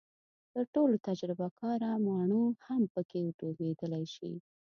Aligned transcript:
تر 0.53 0.63
ټولو 0.73 0.95
تجربه 1.07 1.47
کاره 1.59 1.91
ماڼو 2.07 2.43
هم 2.67 2.81
پکې 2.93 3.21
ډوبېدلی 3.37 4.05
شي. 4.15 4.31